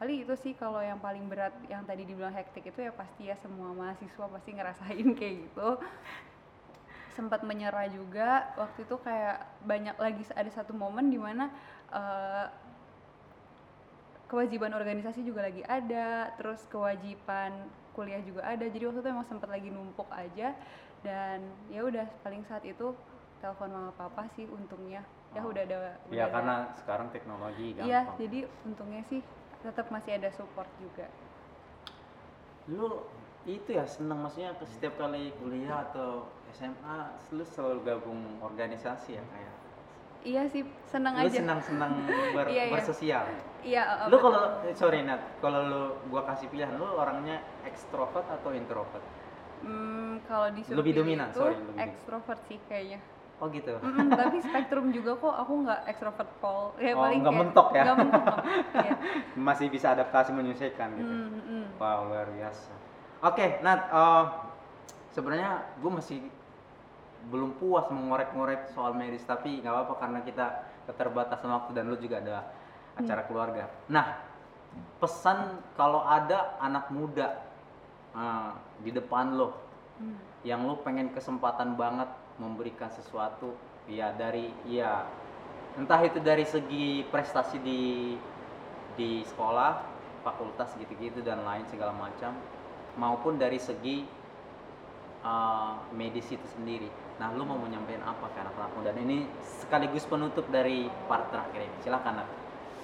Paling 0.03 0.27
itu 0.27 0.35
sih 0.35 0.51
kalau 0.51 0.83
yang 0.83 0.99
paling 0.99 1.31
berat 1.31 1.55
yang 1.71 1.87
tadi 1.87 2.03
dibilang 2.03 2.35
hektik 2.35 2.67
itu 2.67 2.83
ya 2.83 2.91
pasti 2.91 3.31
ya 3.31 3.39
semua 3.39 3.71
mahasiswa 3.71 4.27
pasti 4.27 4.51
ngerasain 4.51 5.07
kayak 5.15 5.47
gitu. 5.47 5.79
Sempat 7.15 7.39
menyerah 7.47 7.87
juga 7.87 8.51
waktu 8.59 8.83
itu 8.83 8.99
kayak 8.99 9.47
banyak 9.63 9.95
lagi 9.95 10.27
ada 10.35 10.51
satu 10.51 10.75
momen 10.75 11.07
di 11.07 11.15
mana 11.15 11.47
eh, 11.87 12.51
kewajiban 14.27 14.75
organisasi 14.75 15.23
juga 15.23 15.47
lagi 15.47 15.63
ada, 15.63 16.35
terus 16.35 16.67
kewajiban 16.67 17.63
kuliah 17.95 18.19
juga 18.27 18.43
ada. 18.43 18.67
Jadi 18.67 18.83
waktu 18.83 18.99
itu 18.99 19.07
emang 19.07 19.23
sempat 19.23 19.47
lagi 19.47 19.71
numpuk 19.71 20.11
aja 20.11 20.51
dan 20.99 21.47
ya 21.71 21.79
udah 21.79 22.11
paling 22.27 22.43
saat 22.43 22.67
itu 22.67 22.91
telepon 23.39 23.71
mama 23.71 23.95
papa 23.95 24.27
sih 24.35 24.51
untungnya. 24.51 24.99
Ya 25.31 25.39
Oh. 25.39 25.47
udah 25.47 25.63
ada 25.63 25.77
ya 25.79 25.95
udah 26.11 26.25
ada- 26.27 26.33
karena 26.35 26.55
sekarang 26.75 27.07
teknologi 27.15 27.71
gampang 27.71 27.87
Iya, 27.87 28.01
jadi 28.19 28.39
untungnya 28.67 29.01
sih 29.07 29.23
tetap 29.63 29.87
masih 29.89 30.19
ada 30.19 30.29
support 30.35 30.67
juga. 30.77 31.07
lu 32.63 33.03
itu 33.43 33.75
ya 33.75 33.83
senang 33.83 34.23
maksudnya 34.23 34.55
ke 34.55 34.63
setiap 34.63 34.95
kali 34.95 35.35
kuliah 35.43 35.83
atau 35.91 36.31
SMA 36.55 36.97
lu 37.35 37.43
selalu 37.43 37.79
gabung 37.83 38.39
organisasi 38.39 39.19
ya 39.19 39.23
kayak? 39.35 39.53
Iya 40.23 40.41
sih 40.47 40.63
seneng 40.87 41.19
lu 41.19 41.27
aja. 41.27 41.43
senang-senang 41.43 41.91
ber, 42.35 42.47
Iya, 42.47 42.63
iya. 42.67 42.71
bersosial? 42.71 43.23
Iya 43.67 43.81
uh, 43.83 44.07
lu 44.07 44.15
kalau 44.19 44.43
sorry 44.71 45.03
Nat 45.03 45.19
kalau 45.43 45.59
lu 45.67 45.83
gua 46.07 46.23
kasih 46.23 46.47
pilihan 46.47 46.71
lu 46.79 46.87
orangnya 46.87 47.43
ekstrovert 47.67 48.23
atau 48.31 48.55
introvert? 48.55 49.03
Hmm, 49.63 50.23
kalau 50.27 50.47
disuruh 50.55 50.79
Lebih 50.79 51.03
dominan, 51.03 51.27
itu 51.31 51.39
sorry, 51.39 51.55
lebih 51.55 51.75
ekstrovert 51.83 52.39
sih 52.47 52.59
kayaknya 52.67 52.99
oh 53.43 53.51
gitu 53.51 53.75
Mm-mm, 53.75 54.07
tapi 54.09 54.39
spektrum 54.39 54.87
juga 54.89 55.19
kok 55.19 55.35
aku 55.35 55.67
nggak 55.67 55.81
ekstrovert 55.85 56.31
pol 56.39 56.71
ya 56.79 56.95
Oh, 56.95 57.03
paling 57.03 57.19
nggak 57.19 57.35
mentok 57.35 57.67
ya? 57.69 57.83
nggak 57.83 57.97
mentok 57.99 58.37
iya. 58.79 58.93
masih 59.51 59.67
bisa 59.67 59.91
adaptasi 59.91 60.31
menyesuaikan 60.31 60.95
gitu 60.95 61.11
Mm, 61.11 61.27
mm. 61.43 61.65
Wow, 61.75 62.07
luar 62.07 62.31
biasa. 62.31 62.71
Oke, 63.21 63.59
Nat, 63.59 63.81
eh, 63.85 64.23
sebenarnya 65.11 65.51
gue 65.75 65.91
masih 65.91 66.19
belum 67.27 67.55
puas 67.55 67.87
mengorek-ngorek 67.87 68.71
soal 68.71 68.91
medis, 68.93 69.23
tapi 69.23 69.59
nggak 69.59 69.71
apa-apa 69.71 69.93
karena 69.97 70.19
kita 70.21 70.45
keterbatasan 70.83 71.49
waktu 71.49 71.71
dan 71.73 71.87
lu 71.87 71.95
juga 71.95 72.19
ada 72.19 72.37
acara 72.93 73.23
keluarga. 73.23 73.67
Nah, 73.87 74.19
pesan 74.97 75.39
kalau 75.73 75.99
ada 76.01 76.55
anak 76.59 76.87
muda 76.89 77.43
eh, 78.13 78.51
di 78.79 78.91
depan 78.91 79.35
lo 79.35 79.59
Hmm. 79.93 80.17
yang 80.41 80.65
lu 80.65 80.81
pengen 80.81 81.13
kesempatan 81.13 81.77
banget 81.77 82.09
memberikan 82.41 82.89
sesuatu, 82.89 83.53
ya 83.85 84.13
dari 84.15 84.49
ya 84.65 85.05
entah 85.77 86.01
itu 86.05 86.21
dari 86.21 86.45
segi 86.45 87.03
prestasi 87.09 87.57
di 87.61 87.81
di 88.93 89.25
sekolah, 89.25 89.81
fakultas 90.21 90.73
gitu-gitu 90.77 91.25
dan 91.25 91.41
lain 91.41 91.65
segala 91.69 91.93
macam, 91.93 92.37
maupun 92.97 93.41
dari 93.41 93.57
segi 93.57 94.05
uh, 95.25 95.81
medis 95.93 96.29
itu 96.29 96.47
sendiri. 96.53 96.89
Nah, 97.17 97.33
lu 97.33 97.45
mau 97.45 97.57
menyampaikan 97.57 98.05
apa 98.05 98.25
ke 98.33 98.37
anak-anak 98.41 98.71
muda? 98.77 98.89
Dan 98.93 99.05
ini 99.05 99.25
sekaligus 99.41 100.05
penutup 100.05 100.45
dari 100.49 100.89
part 101.09 101.29
terakhir 101.29 101.65
ini. 101.65 101.77
Silakan, 101.81 102.13
Nat. 102.21 102.29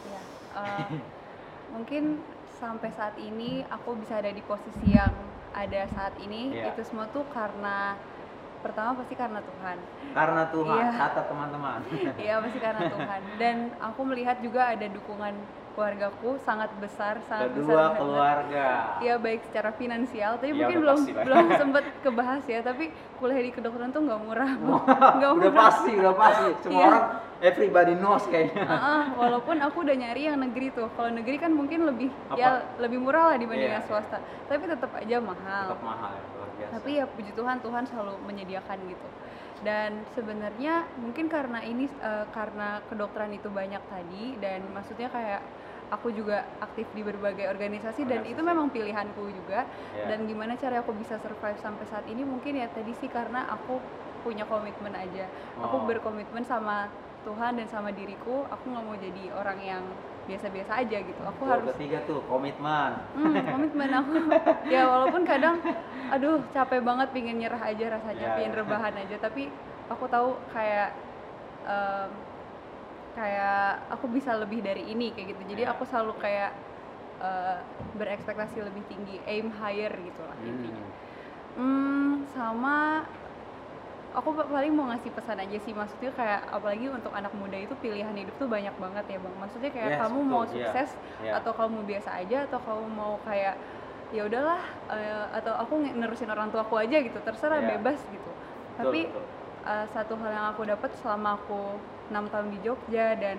Iya, 0.10 0.22
eh, 0.66 0.86
mungkin 1.74 2.22
sampai 2.58 2.90
saat 2.94 3.16
ini 3.22 3.64
aku 3.70 3.96
bisa 4.02 4.20
ada 4.20 4.30
di 4.34 4.44
posisi 4.44 4.94
yang 4.94 5.14
ada 5.56 5.88
saat 5.96 6.14
ini 6.22 6.54
Iya. 6.54 6.76
itu 6.76 6.82
semua 6.86 7.10
tuh 7.10 7.26
karena 7.34 7.98
pertama 8.60 8.92
pasti 8.96 9.14
karena 9.14 9.40
Tuhan 9.40 9.78
Karena 10.10 10.44
Tuhan, 10.48 10.76
Iya. 10.76 10.90
kata 10.98 11.22
teman-teman. 11.26 11.80
Iya 12.20 12.36
pasti 12.40 12.60
karena 12.60 12.82
Tuhan 12.88 13.22
dan 13.36 13.56
aku 13.80 14.02
melihat 14.04 14.38
juga 14.40 14.62
ada 14.68 14.86
dukungan 14.86 15.34
keluargaku 15.70 16.36
sangat 16.40 16.68
besar 16.76 17.22
sangat 17.24 17.54
besar 17.54 17.64
Kedua 17.64 17.80
banget. 17.80 18.00
keluarga. 18.00 18.68
Iya 19.00 19.16
baik 19.16 19.42
secara 19.46 19.70
finansial, 19.72 20.36
tapi 20.36 20.52
Ya, 20.52 20.56
mungkin 20.58 20.78
udah 20.78 20.84
belum 20.84 21.00
belum 21.24 21.46
sempet 21.62 21.84
kebahas 22.02 22.44
ya. 22.46 22.60
Tapi 22.60 22.90
kuliah 23.16 23.40
di 23.40 23.52
kedokteran 23.54 23.90
tuh 23.90 24.04
nggak 24.04 24.20
murah, 24.20 24.52
nggak 25.16 25.32
udah 25.32 25.50
murah. 25.50 25.64
pasti, 25.64 25.92
udah 25.96 26.14
pasti. 26.14 26.50
Semua 26.60 26.76
Iya. 26.76 26.88
orang 26.90 27.06
everybody 27.40 27.94
knows 27.96 28.26
kayaknya. 28.28 28.66
Heeh, 28.66 29.04
walaupun 29.16 29.56
aku 29.62 29.78
udah 29.80 29.96
nyari 29.96 30.22
yang 30.26 30.38
negeri 30.38 30.68
tuh. 30.70 30.92
Kalau 30.92 31.10
negeri 31.10 31.38
kan 31.38 31.52
mungkin 31.54 31.80
lebih 31.86 32.10
ya 32.36 32.50
lebih 32.76 33.00
murah 33.00 33.32
lah 33.32 33.38
dibanding 33.38 33.72
yang 33.72 33.86
swasta. 33.86 34.20
Tapi 34.52 34.64
tetap 34.66 34.92
aja 34.92 35.16
mahal. 35.22 35.64
Tetap 35.70 35.80
mahal 35.82 36.12
ya, 36.12 36.24
biasa. 36.60 36.74
Tapi 36.76 36.92
ya 37.00 37.06
puji 37.08 37.32
Tuhan, 37.34 37.58
Tuhan 37.64 37.84
selalu 37.88 38.14
menyediakan 38.28 38.78
gitu. 38.86 39.08
Dan 39.60 39.92
sebenarnya 40.16 40.88
mungkin 40.96 41.28
karena 41.28 41.60
ini 41.64 41.88
eh, 41.88 42.26
karena 42.32 42.80
kedokteran 42.88 43.32
itu 43.32 43.48
banyak 43.52 43.84
tadi 43.88 44.36
dan 44.40 44.64
maksudnya 44.72 45.12
kayak 45.12 45.42
aku 45.90 46.14
juga 46.14 46.46
aktif 46.62 46.86
di 46.94 47.02
berbagai 47.02 47.50
organisasi 47.50 48.06
dan 48.06 48.22
itu 48.24 48.40
memang 48.46 48.70
pilihanku 48.70 49.26
juga. 49.34 49.66
Iya. 49.98 50.06
Dan 50.16 50.30
gimana 50.30 50.54
cara 50.56 50.86
aku 50.86 50.94
bisa 50.94 51.18
survive 51.18 51.58
sampai 51.60 51.86
saat 51.90 52.06
ini 52.06 52.22
mungkin 52.22 52.62
ya 52.62 52.70
tadi 52.70 52.94
sih 52.94 53.10
karena 53.10 53.50
aku 53.50 53.82
punya 54.22 54.46
komitmen 54.46 54.94
aja. 54.94 55.26
Aku 55.58 55.82
Oh. 55.82 55.84
berkomitmen 55.90 56.46
sama 56.46 56.88
Tuhan 57.26 57.58
dan 57.58 57.68
sama 57.68 57.90
diriku. 57.90 58.46
Aku 58.48 58.64
nggak 58.70 58.84
mau 58.86 58.96
jadi 58.96 59.24
orang 59.34 59.60
yang 59.60 59.84
biasa-biasa 60.30 60.72
aja 60.86 60.98
gitu. 61.02 61.22
Aku 61.26 61.42
Tuh, 61.42 61.50
harus 61.50 61.66
ketiga 61.74 61.98
tuh 62.06 62.22
komitmen. 62.30 62.92
Hmm, 63.18 63.34
komitmen 63.50 63.90
aku. 63.90 64.14
ya 64.74 64.86
walaupun 64.86 65.26
kadang 65.26 65.58
aduh 66.14 66.46
capek 66.54 66.86
banget 66.86 67.10
pingin 67.10 67.42
nyerah 67.42 67.62
aja 67.66 67.86
rasanya, 67.98 68.22
Ya, 68.22 68.36
pingin 68.38 68.54
rebahan 68.54 68.94
aja, 68.94 69.16
tapi 69.18 69.50
aku 69.90 70.06
tahu 70.06 70.38
kayak 70.54 70.94
em, 71.66 72.10
kayak 73.18 73.90
aku 73.90 74.06
bisa 74.14 74.38
lebih 74.38 74.62
dari 74.62 74.86
ini 74.86 75.10
kayak 75.12 75.34
gitu. 75.34 75.42
Jadi 75.58 75.64
Ya. 75.66 75.74
aku 75.74 75.84
selalu 75.90 76.14
kayak 76.22 76.52
eh, 77.20 77.58
berekspektasi 77.98 78.64
lebih 78.64 78.86
tinggi, 78.88 79.18
aim 79.26 79.50
higher 79.52 79.92
gitu 79.92 80.22
lah 80.24 80.38
intinya. 80.46 80.86
Hmm. 80.86 80.98
Hmm, 81.60 82.12
sama 82.32 83.04
aku 84.10 84.30
pa- 84.34 84.50
paling 84.50 84.74
mau 84.74 84.90
ngasih 84.90 85.12
pesan 85.14 85.38
aja 85.38 85.58
sih 85.62 85.70
maksudnya 85.72 86.10
kayak 86.10 86.42
apalagi 86.50 86.90
untuk 86.90 87.14
anak 87.14 87.30
muda 87.32 87.54
itu 87.56 87.78
pilihan 87.78 88.12
hidup 88.12 88.36
tuh 88.36 88.50
banyak 88.50 88.74
banget 88.74 89.06
ya 89.06 89.18
bang 89.22 89.36
maksudnya 89.38 89.70
kayak 89.70 89.90
Yes, 89.94 90.00
kamu 90.02 90.18
betul, 90.18 90.32
mau 90.34 90.44
iya. 90.44 90.50
sukses 90.50 90.90
Iya. 91.22 91.32
atau 91.38 91.52
kamu 91.54 91.80
biasa 91.86 92.10
aja 92.18 92.38
atau 92.50 92.60
kamu 92.60 92.86
mau 92.90 93.14
kayak 93.22 93.56
ya 94.10 94.26
udahlah 94.26 94.62
eh, 94.90 95.26
atau 95.38 95.54
aku 95.54 95.74
nerusin 95.94 96.26
orang 96.28 96.50
tuaku 96.50 96.76
aja 96.76 96.98
gitu 96.98 97.18
terserah 97.22 97.62
Iya. 97.62 97.78
bebas 97.78 98.02
gitu 98.10 98.30
Betul, 98.30 98.78
tapi 98.80 99.00
betul. 99.06 99.24
eh, 99.70 99.86
satu 99.94 100.14
hal 100.18 100.30
yang 100.34 100.46
aku 100.50 100.62
dapat 100.66 100.90
selama 100.98 101.30
aku 101.38 101.62
enam 102.10 102.26
tahun 102.28 102.50
di 102.50 102.60
Jogja 102.66 103.14
dan 103.14 103.38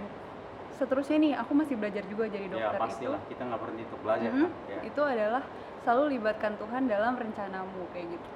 seterusnya 0.78 1.18
nih 1.18 1.32
aku 1.36 1.52
masih 1.52 1.74
belajar 1.76 2.06
juga 2.06 2.24
jadi 2.24 2.46
ya 2.46 2.52
dokter 2.54 2.72
itu 2.72 2.82
pastilah 2.86 3.20
kita 3.26 3.42
nggak 3.42 3.60
berhenti 3.60 3.82
untuk 3.90 4.00
belajar 4.00 4.30
Mhm. 4.30 4.40
kan. 4.40 4.50
Ya. 4.70 4.80
itu 4.86 5.02
adalah 5.02 5.42
selalu 5.82 6.04
libatkan 6.14 6.52
Tuhan 6.56 6.82
dalam 6.86 7.12
rencanamu 7.18 7.82
kayak 7.90 8.06
gitu. 8.16 8.28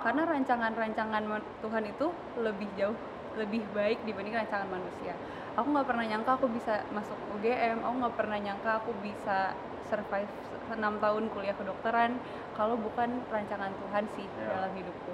Karena 0.00 0.22
rancangan-rancangan 0.24 1.22
Tuhan 1.60 1.84
itu 1.84 2.06
lebih 2.40 2.68
jauh 2.74 2.96
lebih 3.32 3.64
baik 3.72 4.04
dibanding 4.04 4.36
rancangan 4.36 4.68
manusia. 4.68 5.16
Aku 5.56 5.68
nggak 5.68 5.88
pernah 5.88 6.04
nyangka 6.04 6.36
aku 6.36 6.48
bisa 6.48 6.80
masuk 6.92 7.16
UGM 7.36 7.80
aku 7.80 7.94
nggak 8.00 8.14
pernah 8.16 8.38
nyangka 8.40 8.70
aku 8.80 8.92
bisa 9.00 9.52
survive 9.88 10.28
enam 10.72 10.96
tahun 10.96 11.28
kuliah 11.28 11.52
kedokteran 11.52 12.16
kalau 12.56 12.76
bukan 12.76 13.20
rancangan 13.28 13.72
Tuhan 13.72 14.04
sih 14.16 14.24
Ya. 14.24 14.56
dalam 14.56 14.72
hidupku. 14.72 15.12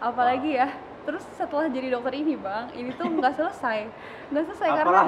Apalagi 0.00 0.56
ya 0.56 0.68
terus 1.04 1.24
setelah 1.32 1.68
jadi 1.72 1.88
dokter 1.92 2.12
ini 2.12 2.36
bang 2.36 2.68
ini 2.76 2.92
tuh 2.92 3.08
nggak 3.08 3.32
selesai. 3.40 3.88
Nggak 4.28 4.44
selesai 4.52 4.68
karena 4.76 5.00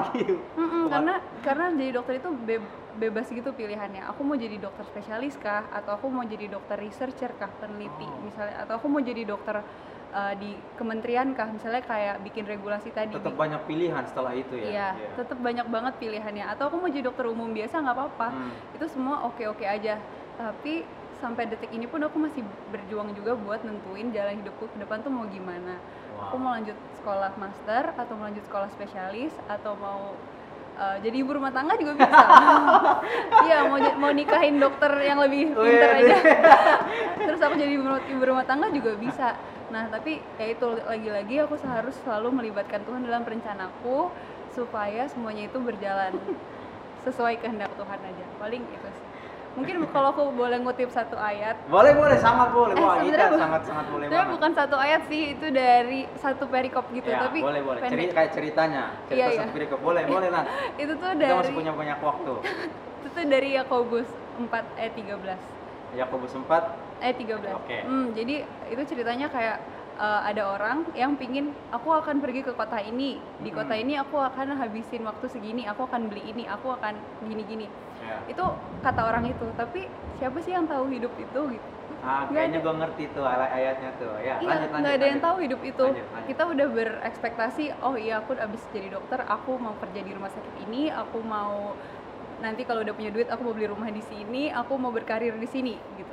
karena 0.89 1.15
karena 1.41 1.65
jadi 1.77 1.91
dokter 1.93 2.15
itu 2.21 2.29
be- 2.45 2.65
bebas 2.93 3.29
gitu 3.29 3.51
pilihannya. 3.51 4.05
Aku 4.09 4.21
mau 4.23 4.37
jadi 4.37 4.57
dokter 4.57 4.85
spesialis 4.85 5.37
kah 5.37 5.65
atau 5.69 5.97
aku 5.97 6.07
mau 6.09 6.23
jadi 6.23 6.47
dokter 6.47 6.77
researcher 6.77 7.33
kah, 7.35 7.49
peneliti 7.57 8.05
Oh. 8.05 8.21
misalnya 8.21 8.63
atau 8.63 8.77
aku 8.77 8.87
mau 8.87 9.01
jadi 9.01 9.25
dokter 9.25 9.65
uh, 10.13 10.35
di 10.37 10.53
kementerian 10.77 11.33
kah 11.33 11.49
misalnya 11.49 11.81
kayak 11.81 12.21
bikin 12.21 12.45
regulasi 12.45 12.93
tadi. 12.93 13.17
tetap 13.17 13.33
banyak 13.33 13.65
pilihan 13.65 14.05
setelah 14.05 14.33
itu 14.37 14.55
ya 14.61 14.67
Iya, 14.69 14.89
tetap 15.17 15.39
banyak 15.41 15.67
banget 15.69 15.95
pilihannya. 15.97 16.45
Atau 16.53 16.69
aku 16.69 16.77
mau 16.79 16.91
jadi 16.93 17.09
dokter 17.09 17.25
umum 17.27 17.49
biasa 17.51 17.81
nggak 17.81 17.97
apa-apa. 17.97 18.29
Hmm. 18.31 18.51
Itu 18.77 18.87
semua 18.93 19.25
oke-oke 19.25 19.65
aja. 19.65 19.97
Tapi 20.37 20.85
sampai 21.17 21.47
detik 21.47 21.71
ini 21.71 21.87
pun 21.87 22.03
aku 22.03 22.19
masih 22.19 22.43
berjuang 22.69 23.15
juga 23.15 23.39
buat 23.39 23.63
nentuin 23.63 24.11
jalan 24.11 24.43
hidupku 24.43 24.67
ke 24.67 24.77
depan 24.77 25.01
tuh 25.01 25.13
mau 25.15 25.25
gimana. 25.25 25.79
Aku 26.29 26.37
Wow. 26.37 26.43
mau 26.45 26.53
lanjut 26.55 26.75
sekolah 26.99 27.33
master 27.35 27.95
atau 27.95 28.13
mau 28.15 28.27
lanjut 28.27 28.45
sekolah 28.47 28.69
spesialis 28.71 29.33
atau 29.49 29.75
mau 29.75 30.15
uh, 30.79 30.97
jadi 31.01 31.17
ibu 31.21 31.31
rumah 31.37 31.53
tangga 31.53 31.75
juga 31.77 31.99
bisa. 31.99 32.17
Iya, 33.43 33.67
mau 33.67 33.79
mau 33.99 34.13
nikahin 34.15 34.57
dokter 34.63 34.93
yang 35.03 35.19
lebih 35.19 35.53
pinter 35.53 35.91
Wih, 35.99 36.07
aja. 36.07 36.17
Terus 37.27 37.41
aku 37.43 37.55
jadi 37.59 37.73
ibu 37.75 37.87
ibu 37.91 38.23
rumah 38.23 38.47
tangga 38.47 38.71
juga 38.71 38.95
bisa. 38.97 39.35
Nah, 39.73 39.89
tapi 39.89 40.21
ya 40.37 40.47
itu 40.53 40.67
lagi-lagi 40.85 41.43
aku 41.43 41.57
harus 41.65 41.97
selalu 42.05 42.29
melibatkan 42.45 42.85
Tuhan 42.85 43.03
dalam 43.09 43.25
rencanaku 43.25 44.13
supaya 44.53 45.09
semuanya 45.09 45.49
itu 45.49 45.59
berjalan 45.59 46.13
sesuai 47.03 47.41
kehendak 47.41 47.73
Tuhan 47.75 48.01
aja. 48.01 48.25
Paling 48.39 48.63
itu 48.63 48.89
sih. 48.93 49.12
Mungkin 49.53 49.85
kalau 49.87 50.09
aku 50.11 50.33
boleh 50.33 50.57
ngutip 50.59 50.89
satu 50.89 51.13
ayat, 51.15 51.61
boleh 51.69 51.93
boleh 51.93 52.17
sangat 52.17 52.49
boleh 52.51 52.73
Eh, 52.73 52.81
wah 52.81 52.97
kita 52.99 53.25
bu- 53.29 53.37
sangat 53.37 53.63
sangat 53.69 53.87
boleh 53.93 54.07
banget 54.09 54.33
bukan 54.33 54.51
satu 54.57 54.77
ayat 54.77 55.03
sih, 55.07 55.37
itu 55.37 55.47
dari 55.49 56.09
satu 56.17 56.49
perikop 56.49 56.89
gitu, 56.89 57.05
ya, 57.07 57.29
tapi 57.29 57.39
boleh 57.39 57.61
boleh 57.61 57.81
pendek. 57.81 57.93
Ceri- 57.93 58.15
kayak 58.17 58.31
ceritanya 58.33 58.83
cerita 59.05 59.13
Iya, 59.13 59.27
iya. 59.29 59.41
satu 59.45 59.53
berikut 59.53 59.79
boleh 59.79 60.03
boleh 60.09 60.29
lah 60.33 60.45
Itu 60.83 60.93
tuh 60.97 61.11
kita 61.11 61.21
dari 61.21 61.37
masih 61.37 61.53
punya 61.53 61.73
banyak 61.75 61.99
waktu 62.01 62.33
itu 63.03 63.09
tuh 63.13 63.25
dari 63.27 63.49
Yakobus 63.53 64.09
4 64.41 64.81
ayat 64.81 64.93
13. 64.97 66.01
Yakobus 66.01 66.33
4 66.33 66.65
Eh 67.03 67.13
13. 67.13 67.53
Oke. 67.53 67.79
Hmm, 67.83 68.07
jadi 68.15 68.35
itu 68.71 68.83
ceritanya 68.89 69.27
kayak 69.29 69.59
eh, 69.99 70.21
ada 70.31 70.43
orang 70.57 70.85
yang 70.95 71.15
pingin 71.17 71.53
aku 71.71 71.89
akan 71.93 72.21
pergi 72.21 72.43
ke 72.43 72.53
kota 72.55 72.79
ini. 72.81 73.17
Di 73.41 73.51
kota 73.53 73.75
Hmm. 73.75 73.83
ini 73.85 73.95
aku 73.99 74.17
akan 74.19 74.57
habisin 74.57 75.03
waktu 75.05 75.27
segini, 75.29 75.63
aku 75.69 75.85
akan 75.85 76.09
beli 76.09 76.23
ini, 76.33 76.45
aku 76.49 76.73
akan 76.73 76.95
gini-gini. 77.23 77.67
ya. 78.03 78.17
Itu 78.29 78.45
kata 78.83 79.07
orang 79.07 79.29
itu, 79.31 79.47
tapi 79.55 79.87
siapa 80.19 80.39
sih 80.43 80.53
yang 80.53 80.67
tahu 80.67 80.91
hidup 80.91 81.13
itu 81.19 81.41
gitu? 81.57 81.69
ah, 82.03 82.27
kayaknya 82.27 82.59
ada. 82.59 82.67
gua 82.67 82.75
ngerti 82.83 83.05
tuh 83.15 83.23
ay- 83.23 83.53
ayatnya 83.63 83.91
tuh 83.95 84.11
ya 84.19 84.35
Iya, 84.43 84.49
lanjut 84.51 84.71
nggak 84.75 84.75
lanjut 84.75 84.91
ada 84.91 85.07
yang 85.07 85.21
lanjut. 85.23 85.23
tahu 85.23 85.37
hidup 85.39 85.61
itu. 85.63 85.85
Lanjut, 85.87 86.07
lanjut. 86.11 86.27
Kita 86.27 86.43
udah 86.51 86.67
berekspektasi, 86.67 87.65
oh 87.87 87.95
iya 87.95 88.15
aku 88.19 88.31
abis 88.35 88.63
jadi 88.75 88.89
dokter, 88.91 89.21
aku 89.23 89.51
mau 89.55 89.75
kerja 89.79 90.01
di 90.03 90.11
rumah 90.11 90.31
sakit 90.35 90.55
ini, 90.67 90.91
aku 90.91 91.19
mau 91.23 91.79
nanti 92.43 92.63
kalau 92.67 92.83
udah 92.83 92.95
punya 92.99 93.11
duit 93.15 93.29
aku 93.31 93.43
mau 93.47 93.55
beli 93.55 93.71
rumah 93.71 93.87
di 93.87 94.03
sini, 94.03 94.51
aku 94.51 94.73
mau 94.75 94.91
berkarir 94.91 95.35
di 95.39 95.47
sini 95.47 95.75
gitu. 95.95 96.12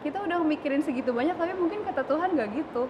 Kita 0.00 0.18
udah 0.24 0.38
mikirin 0.40 0.80
segitu 0.80 1.12
banyak 1.12 1.36
tapi 1.36 1.52
mungkin 1.52 1.84
kata 1.84 2.02
Tuhan 2.08 2.32
nggak 2.32 2.48
gitu. 2.56 2.88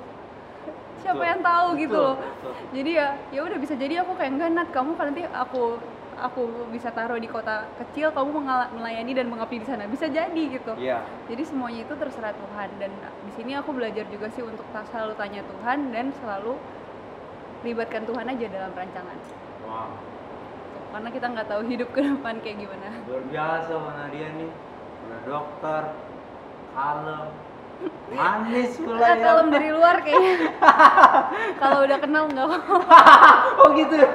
Siapa 1.02 1.16
Betul, 1.16 1.30
yang 1.32 1.40
tahu 1.42 1.68
gitu 1.80 1.90
betul, 1.96 2.04
loh. 2.04 2.16
Betul. 2.20 2.52
jadi 2.76 2.90
ya 2.92 3.08
ya 3.32 3.40
udah 3.46 3.58
bisa 3.58 3.74
jadi 3.74 3.94
aku 4.04 4.12
kayak 4.14 4.30
enggak 4.36 4.50
nat 4.52 4.68
kamu 4.70 4.90
kan 4.94 5.04
nanti 5.10 5.22
aku 5.26 5.62
aku 6.20 6.42
bisa 6.68 6.92
taruh 6.92 7.16
di 7.16 7.24
kota 7.24 7.64
kecil 7.80 8.12
kamu 8.12 8.44
melayani 8.76 9.12
dan 9.16 9.26
mengabdi 9.32 9.64
di 9.64 9.66
sana. 9.66 9.88
Bisa 9.88 10.06
jadi 10.06 10.42
gitu. 10.52 10.76
Iya. 10.76 11.00
jadi 11.26 11.42
semuanya 11.48 11.88
itu 11.88 11.94
terserah 11.96 12.36
Tuhan. 12.36 12.68
Dan 12.76 12.92
di 13.26 13.32
sini 13.34 13.56
aku 13.56 13.72
belajar 13.72 14.04
juga 14.12 14.28
sih 14.30 14.44
untuk 14.44 14.62
selalu 14.92 15.16
tanya 15.16 15.40
Tuhan 15.48 15.90
dan 15.90 16.12
selalu 16.20 16.54
libatkan 17.64 18.04
Tuhan 18.08 18.24
aja 18.24 18.46
dalam 18.48 18.72
rancangan 18.72 19.18
Wow. 19.60 19.92
karena 20.90 21.08
kita 21.14 21.26
nggak 21.30 21.46
tahu 21.46 21.62
hidup 21.70 21.88
ke 21.94 22.00
depan 22.02 22.34
kayak 22.42 22.56
gimana. 22.66 22.88
Luar 23.06 23.22
biasa 23.30 23.72
mana 23.78 24.04
dia 24.10 24.28
nih. 24.34 24.50
Udah 25.06 25.20
dokter, 25.22 25.82
kalem, 26.74 27.26
manis 28.16 28.72
pula 28.76 29.08
ya. 29.14 29.22
kalem 29.22 29.46
dari 29.48 29.68
luar 29.72 29.96
kayaknya 30.04 30.52
kalau 31.62 31.78
udah 31.86 31.98
kenal 32.02 32.24
nggak 32.28 32.46
oh 33.60 33.68
gitu 33.76 33.94
ya. 33.96 34.10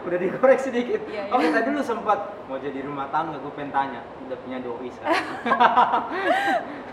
Udah 0.00 0.18
dikorek 0.18 0.58
sedikit. 0.58 1.00
Iya, 1.06 1.28
iya. 1.28 1.34
Oke, 1.36 1.46
tadi 1.52 1.68
lu 1.70 1.82
sempat 1.84 2.34
mau 2.48 2.56
jadi 2.56 2.82
rumah 2.82 3.12
tangga, 3.12 3.36
gue 3.38 3.52
pengen 3.52 3.70
tanya. 3.70 4.00
Udah 4.26 4.36
punya 4.42 4.58
doi 4.58 4.88
sekarang. 4.90 5.26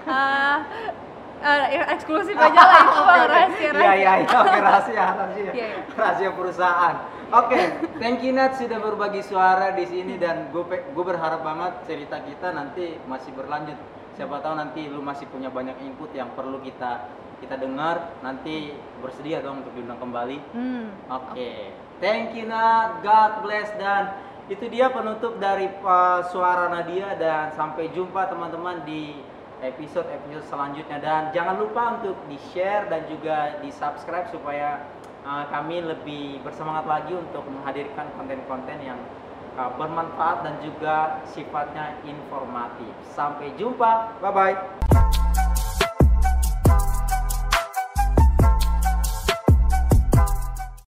Ah, 0.07 1.69
ya, 1.69 1.83
eksklusif 1.93 2.33
aja 2.33 2.62
lah 2.62 2.81
itu 2.81 3.01
rahasia 3.05 3.69
Iya 3.77 3.93
iya 3.93 4.12
iya, 4.25 4.38
oke 4.41 4.57
rahasia 4.57 5.03
rahasia. 5.13 5.51
Iya, 5.53 5.53
iya. 5.53 5.79
Rahasia 5.93 6.29
perusahaan. 6.33 6.95
Oke, 7.27 7.59
thank 8.00 8.24
you 8.24 8.31
Nat 8.33 8.55
sudah 8.57 8.79
berbagi 8.79 9.21
suara 9.21 9.75
di 9.75 9.86
sini 9.86 10.15
dan 10.17 10.50
gue 10.50 10.63
gue 10.65 11.03
berharap 11.05 11.43
banget 11.43 11.74
cerita 11.86 12.24
kita 12.24 12.55
nanti 12.55 12.97
masih 13.05 13.36
berlanjut. 13.38 13.77
Siapa 14.17 14.41
tahu 14.41 14.57
nanti 14.57 14.89
lu 14.89 15.05
masih 15.05 15.29
punya 15.29 15.53
banyak 15.53 15.77
input 15.86 16.09
yang 16.17 16.33
perlu 16.33 16.57
kita 16.65 17.05
kita 17.38 17.53
dengar. 17.53 18.17
Nanti 18.25 18.74
bersedia 18.97 19.45
dong 19.45 19.62
untuk 19.62 19.77
diundang 19.77 20.01
kembali. 20.01 20.38
hmm. 20.57 20.86
Oke, 21.13 21.69
thank 22.01 22.33
you 22.33 22.50
Nat, 22.50 23.05
God 23.05 23.45
bless 23.45 23.69
dan 23.77 24.17
itu 24.50 24.65
dia 24.74 24.89
penutup 24.89 25.38
dari 25.38 25.69
uh, 25.86 26.25
suara 26.33 26.71
Nadia 26.71 27.13
dan 27.19 27.53
sampai 27.53 27.93
jumpa 27.93 28.25
teman-teman 28.31 28.81
di 28.88 29.21
episode 29.59 30.07
episode 30.07 30.45
selanjutnya 30.47 30.97
dan 31.01 31.21
jangan 31.36 31.57
lupa 31.57 32.00
untuk 32.00 32.15
di 32.31 32.38
share 32.53 32.88
dan 32.88 33.05
juga 33.09 33.57
di 33.59 33.74
subscribe 33.74 34.29
supaya 34.31 34.88
uh, 35.27 35.45
kami 35.51 35.83
lebih 35.83 36.39
bersemangat 36.47 36.86
lagi 36.86 37.12
untuk 37.12 37.43
menghadirkan 37.50 38.07
konten-konten 38.15 38.77
yang 38.81 39.00
bermanfaat 39.57 40.45
dan 40.45 40.55
juga 40.61 41.25
sifatnya 41.33 41.97
informatif. 42.05 42.93
Sampai 43.09 43.57
jumpa, 43.57 44.21
bye 44.21 44.29
bye. 44.29 44.76